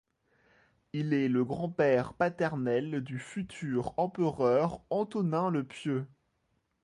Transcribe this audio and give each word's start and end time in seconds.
Il 0.93 1.13
est 1.13 1.27
le 1.29 1.45
grand-père 1.45 2.15
paternel 2.15 3.01
du 3.03 3.19
futur 3.19 3.93
empereur 3.97 4.83
Antonin 4.89 5.51
le 5.51 5.63
Pieux. 5.63 6.07